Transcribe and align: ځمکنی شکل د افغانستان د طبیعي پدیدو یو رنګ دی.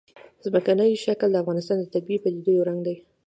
ځمکنی 0.45 0.91
شکل 1.05 1.29
د 1.31 1.37
افغانستان 1.43 1.77
د 1.79 1.85
طبیعي 1.95 2.17
پدیدو 2.23 2.51
یو 2.57 2.67
رنګ 2.69 2.79
دی. 2.87 2.95